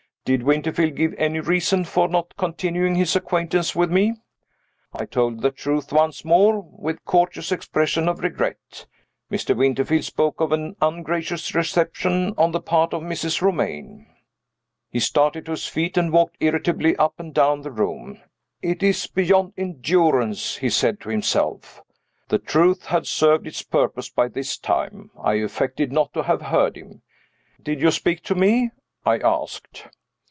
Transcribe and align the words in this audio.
"Did 0.23 0.43
Winterfield 0.43 0.95
give 0.95 1.15
any 1.17 1.39
reason 1.39 1.83
for 1.83 2.07
not 2.07 2.37
continuing 2.37 2.93
his 2.93 3.15
acquaintance 3.15 3.75
with 3.75 3.91
me?" 3.91 4.13
I 4.93 5.05
told 5.05 5.41
the 5.41 5.49
truth 5.51 5.91
once 5.91 6.23
more, 6.23 6.61
with 6.61 7.03
courteous 7.05 7.51
expressions 7.51 8.07
of 8.07 8.19
regret. 8.19 8.85
"Mr. 9.31 9.57
Winterfield 9.57 10.03
spoke 10.05 10.39
of 10.39 10.51
an 10.51 10.75
ungracious 10.79 11.55
reception 11.55 12.35
on 12.37 12.51
the 12.51 12.61
part 12.61 12.93
of 12.93 13.01
Mrs. 13.01 13.41
Romayne." 13.41 14.05
He 14.91 14.99
started 14.99 15.45
to 15.45 15.51
his 15.51 15.65
feet, 15.65 15.97
and 15.97 16.13
walked 16.13 16.37
irritably 16.39 16.95
up 16.97 17.19
and 17.19 17.33
down 17.33 17.61
the 17.63 17.71
room. 17.71 18.21
"It 18.61 18.83
is 18.83 19.07
beyond 19.07 19.53
endurance!" 19.57 20.57
he 20.57 20.69
said 20.69 21.01
to 21.01 21.09
himself. 21.09 21.81
The 22.29 22.39
truth 22.39 22.85
had 22.85 23.07
served 23.07 23.47
its 23.47 23.63
purpose 23.63 24.07
by 24.09 24.27
this 24.27 24.57
time. 24.59 25.09
I 25.19 25.33
affected 25.33 25.91
not 25.91 26.13
to 26.13 26.21
have 26.21 26.43
heard 26.43 26.77
him. 26.77 27.01
"Did 27.61 27.81
you 27.81 27.89
speak 27.89 28.21
to 28.25 28.35
me?" 28.35 28.69
I 29.03 29.17
asked. 29.17 29.87